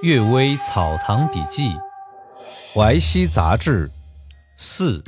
[0.02, 1.68] 《岳微草堂笔记》
[2.74, 3.90] 淮西杂志
[4.56, 5.04] 四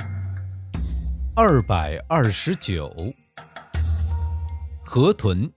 [1.35, 2.95] 二百二十九，
[4.85, 5.51] 河豚。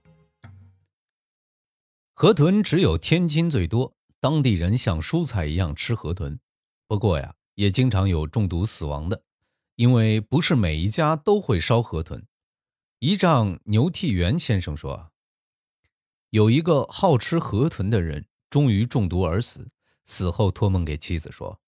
[2.15, 6.39] 河豚只有天津最多，当地人像蔬菜一样吃河豚。
[6.87, 9.21] 不过呀，也经常有中毒死亡的，
[9.75, 12.25] 因为不是每一家都会烧河豚。
[12.97, 15.11] 一丈牛替元先生说，
[16.31, 18.25] 有一个好吃河豚的人。
[18.49, 19.69] 终于中毒而死，
[20.05, 21.59] 死后托梦给妻子说：“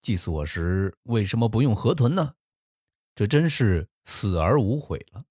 [0.00, 2.34] 祭祀我时为什么不用河豚呢？
[3.14, 5.24] 这真是死而无悔了。”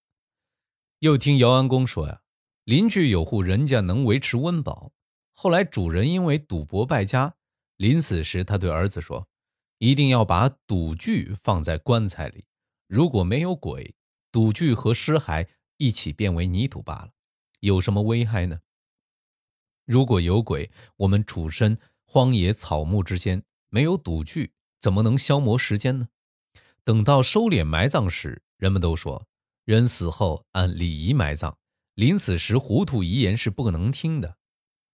[0.99, 2.21] 又听姚安公说呀，
[2.65, 4.93] 邻居有户人家能维持温饱，
[5.33, 7.35] 后来主人因为赌博败家，
[7.77, 9.27] 临死时他对儿子说
[9.79, 12.45] ：“一定要把赌具放在棺材里，
[12.87, 13.95] 如果没有鬼，
[14.31, 15.47] 赌具和尸骸
[15.77, 17.11] 一起变为泥土罢了，
[17.61, 18.59] 有什么危害呢？”
[19.85, 26.07] 如果有鬼，我们处身荒野草木之间，没有赌具，怎么能消磨时间呢？
[26.83, 29.27] 等到收敛埋葬时，人们都说，
[29.65, 31.55] 人死后按礼仪埋葬，
[31.95, 34.37] 临死时糊涂遗言是不能听的。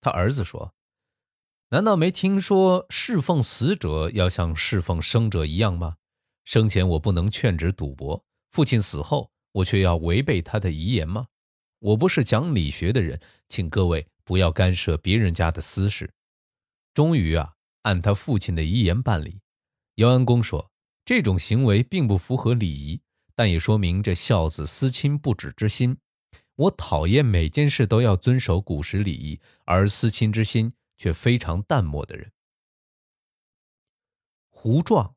[0.02, 0.73] 他儿子说
[1.69, 5.97] ：“难道没听说侍奉死者要像侍奉生者一样吗？
[6.45, 11.28] 生前我不能劝止赌博，父亲死后我却要违背他的遗言吗？
[11.80, 16.11] 我不是讲理学的人，请各位。”不要干涉别人家的私事。
[16.94, 19.39] 终于啊，按他父亲的遗言办理。
[19.95, 20.69] 姚安公说，
[21.06, 23.02] 这种行为并不符合礼仪，
[23.34, 25.97] 但也说明这孝子思亲不止之心。
[26.56, 32.30] 我讨厌每件事都要遵守古时礼仪，而思亲之心却非常淡漠的人。
[34.50, 35.16] 胡壮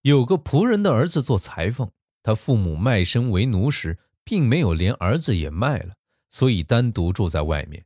[0.00, 5.94] 有个仆人的儿子做裁缝，他父母卖身为奴时，并没有连儿子也卖了。
[6.34, 7.84] 所以单独住在外面。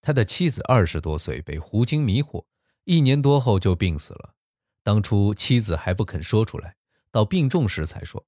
[0.00, 2.44] 他的妻子二十多岁，被胡金迷惑，
[2.84, 4.34] 一年多后就病死了。
[4.84, 6.76] 当初妻子还不肯说出来，
[7.10, 8.24] 到病重时才说。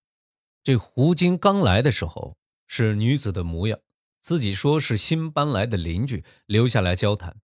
[0.64, 2.36] 这胡金刚来的时候
[2.66, 3.78] 是女子的模样，
[4.20, 7.36] 自己说是新搬来的邻居留下来交谈。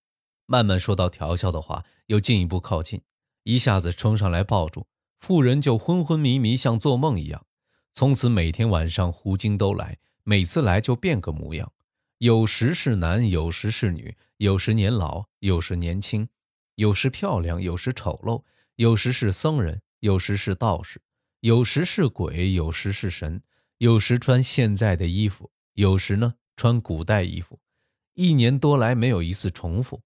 [0.46, 3.00] 慢慢说到调笑的话，又进一步靠近，
[3.44, 4.88] 一下子冲上来抱住
[5.20, 7.46] 妇人，就昏昏迷迷，像做梦一样。
[7.92, 11.72] 从此每天晚上胡金都来，每次来就变个模样。
[12.18, 16.28] 有时是男，有时是女，有时年老，有时年轻，
[16.76, 18.42] 有时漂亮，有时丑陋，
[18.76, 21.02] 有时是僧人，有时是道士，
[21.40, 23.42] 有时是鬼，有时是神，
[23.76, 27.60] 有时穿现在的衣服，有时呢穿古代衣服，
[28.14, 30.02] 一年多来没有一次重复。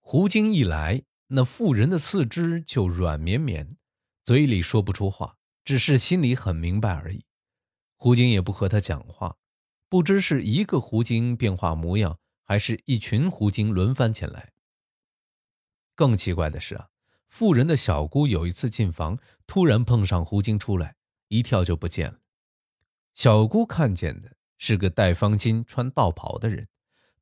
[0.00, 3.76] 胡精一来，那妇人的四肢就软绵绵，
[4.24, 5.36] 嘴里说不出话，
[5.66, 7.26] 只是心里很明白而已。
[7.98, 9.36] 胡精也不和他讲话。
[9.92, 14.54] 不知是一个狐精变化模样，还是一群狐精轮番前来。
[15.94, 16.88] 更奇怪的是啊，
[17.28, 20.96] 妇人的小姑有一次进房，突然碰上狐精出来，
[21.28, 22.20] 一跳就不见了。
[23.14, 26.66] 小姑看见的是个戴方巾、穿道袍的人，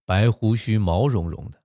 [0.04, 1.58] 白胡须、毛茸茸的；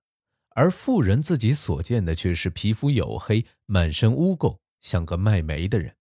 [0.56, 5.94] 而妇人自己所见的却是皮肤黝黑、满身污垢，像个卖煤的人。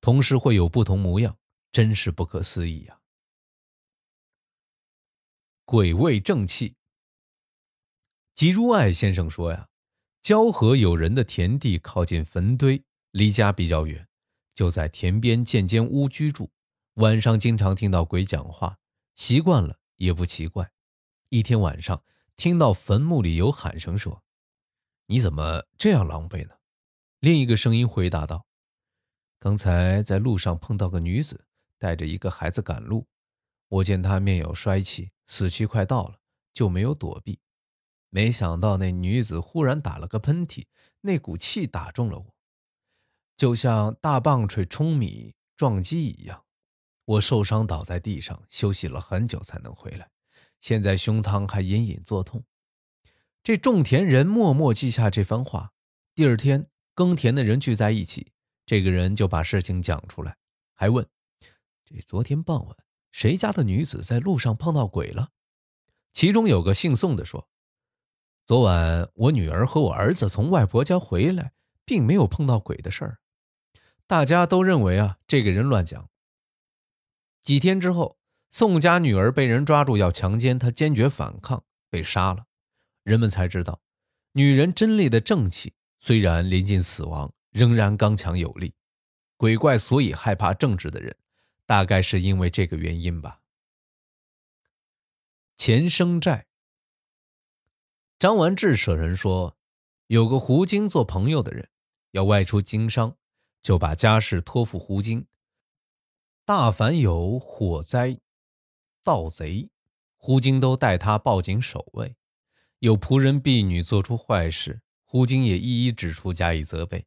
[0.00, 1.38] 同时会有不同模样，
[1.70, 2.98] 真是不可思议呀！
[5.64, 6.76] 鬼味正气。
[8.34, 9.68] 吉如爱先生说呀，
[10.20, 14.06] 交河有人的田地靠近坟堆，离家比较远，
[14.54, 16.50] 就在田边建间屋居住。
[16.94, 18.78] 晚上经常听到鬼讲话，
[19.14, 20.70] 习惯了也不奇怪。
[21.30, 22.04] 一天晚上，
[22.36, 24.22] 听到坟墓里有喊声，说
[25.06, 26.54] ：“你怎么这样狼狈呢？”
[27.20, 28.46] 另一个声音回答道
[29.40, 31.46] ：“刚才在路上碰到个女子，
[31.78, 33.06] 带着一个孩子赶路，
[33.74, 36.20] 我见他面有衰气。”死期快到了，
[36.52, 37.40] 就没有躲避。
[38.10, 40.66] 没想到那女子忽然打了个喷嚏，
[41.00, 42.34] 那股气打中了我，
[43.36, 46.44] 就像大棒槌舂米撞击一样。
[47.06, 50.10] 我受伤倒在地上，休息了很久才能回来。
[50.60, 52.44] 现在胸膛还隐隐作痛。
[53.42, 55.72] 这种田人默默记下这番话。
[56.14, 58.32] 第二天耕田的人聚在一起，
[58.66, 60.36] 这个人就把事情讲出来，
[60.74, 61.06] 还问：
[61.84, 62.76] 这昨天傍晚。
[63.14, 65.28] 谁家的女子在路上碰到鬼了？
[66.12, 67.48] 其中有个姓宋的说
[68.44, 71.52] ：“昨晚我女儿和我儿子从外婆家回来，
[71.84, 73.20] 并没有碰到鬼的事儿。”
[74.08, 76.10] 大家都认为啊，这个人乱讲。
[77.40, 78.18] 几天之后，
[78.50, 82.46] 宋家女儿被人抓住要强奸，她坚决反抗，被杀了。
[83.04, 83.80] 人们才知道，
[84.32, 88.74] 女人贞烈的正气虽然临近死亡，仍然刚强有力。
[89.36, 91.16] 鬼怪所以害怕正直的人。
[91.66, 93.40] 大概是因为这个原因吧。
[95.56, 96.46] 钱生债。
[98.18, 99.56] 张完志舍人说，
[100.06, 101.68] 有个胡经做朋友的人
[102.12, 103.16] 要外出经商，
[103.62, 105.26] 就把家事托付胡经。
[106.44, 108.18] 大凡有火灾、
[109.02, 109.70] 盗贼，
[110.16, 112.14] 胡经都带他报警守卫；
[112.78, 117.06] 有仆人婢女做出坏事，胡经也一一指出加以责备。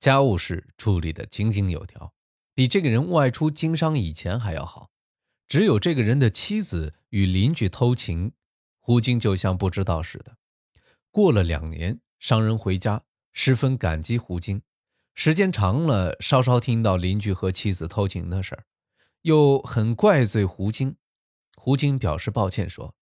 [0.00, 2.14] 家务事处理得井井有条，
[2.58, 4.90] 比这个人外出经商以前还要好。
[5.46, 8.32] 只有这个人的妻子与邻居偷情，
[8.80, 10.38] 胡经就像不知道似的。
[11.12, 14.60] 过了两年，商人回家，十分感激胡经。
[15.14, 18.64] 时间长了，稍稍听到邻居和妻子偷情的事儿，
[19.22, 20.96] 又很怪罪胡经。
[21.54, 22.96] 胡经表示抱歉说：“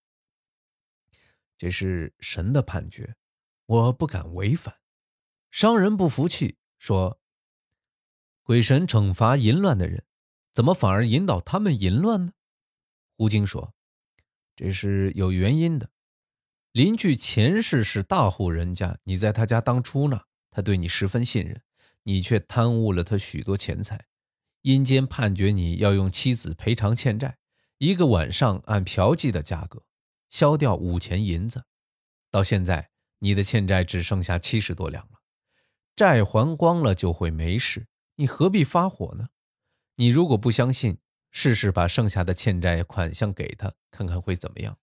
[1.57, 3.15] 这是神的判决，
[3.65, 4.75] 我不敢违反。”
[5.49, 7.19] 商人不服气说
[8.47, 10.05] ：“鬼神惩罚淫乱的人，
[10.53, 12.31] 怎么反而引导他们淫乱呢？”
[13.17, 13.73] 胡经说
[14.55, 15.89] ：“这是有原因的。”
[16.71, 21.61] 邻居前世是大户人家，你在他家当出纳，他对你十分信任，
[22.03, 24.05] 你却贪污了他许多钱财。
[24.61, 27.37] 阴间判决你要用妻子赔偿欠债，
[27.79, 29.83] 一个晚上按嫖妓的价格
[30.29, 31.65] 消掉五钱银子。
[32.31, 35.19] 到现在，你的欠债只剩下七十多两了，
[35.97, 39.29] 债还光了就会没事，你何必发火呢？
[39.95, 40.99] 你如果不相信，
[41.31, 44.77] 试试把剩下的欠债款项给他，看看会怎么样。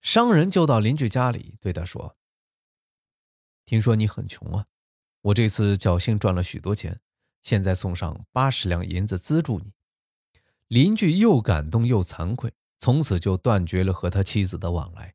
[0.00, 2.16] 商人就到邻居家里，对他说
[3.64, 4.66] ：“听说你很穷啊，
[5.20, 7.00] 我这次侥幸赚了许多钱，
[7.42, 9.72] 现在送上八十两银子资助你。”
[10.68, 15.14] 邻居又感动又惭愧，从此就断绝了和他妻子的往来。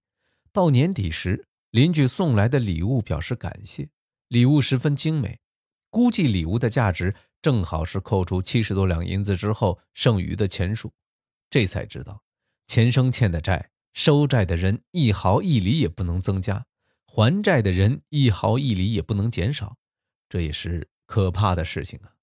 [0.54, 3.90] 到年底时，邻居送来的礼物表示感谢，
[4.30, 5.41] 礼物十分精美，
[5.92, 10.92] 估计礼物的价值正好是扣除七十多两银子之后剩余的钱数。
[11.52, 12.24] 这才知道，
[12.66, 13.70] 钱生欠的债。
[13.94, 16.66] 收债的人一毫一厘也不能增加，
[17.06, 19.76] 还债的人一毫一厘也不能减少，
[20.30, 22.16] 这也是可怕的事情啊！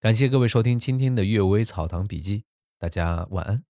[0.00, 2.38] 感谢各位收听今天的《阅微草堂笔记》，
[2.80, 3.69] 大家晚安。